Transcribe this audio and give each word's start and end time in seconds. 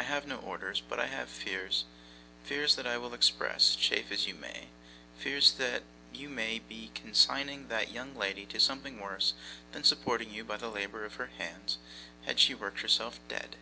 I 0.00 0.02
have 0.02 0.26
no 0.26 0.38
orders, 0.38 0.80
but 0.80 0.98
I 0.98 1.06
have 1.06 1.28
fears 1.28 1.84
fears 2.42 2.74
that 2.74 2.88
I 2.88 2.98
will 2.98 3.14
express, 3.14 3.76
chafe 3.76 4.10
as 4.10 4.26
you 4.26 4.34
may 4.34 4.66
fears 5.16 5.52
that 5.58 5.84
you 6.12 6.28
may 6.28 6.58
be 6.58 6.90
consigning 6.92 7.68
that 7.68 7.92
young 7.92 8.16
lady 8.16 8.46
to 8.46 8.58
something 8.58 8.98
worse 9.00 9.32
than 9.70 9.84
supporting 9.84 10.34
you 10.34 10.42
by 10.42 10.56
the 10.56 10.70
labour 10.70 11.04
of 11.04 11.14
her 11.22 11.30
hands, 11.38 11.78
had 12.24 12.40
she 12.40 12.52
worked 12.52 12.80
herself 12.80 13.20
dead. 13.28 13.54